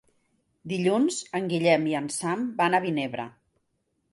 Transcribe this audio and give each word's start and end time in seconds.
Dilluns 0.71 1.19
en 1.41 1.51
Guillem 1.51 1.85
i 1.91 1.93
en 2.01 2.07
Sam 2.17 2.49
van 2.63 2.79
a 2.79 2.81
Vinebre. 2.87 3.29